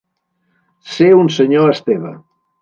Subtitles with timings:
[0.93, 2.13] Ser un senyor Esteve.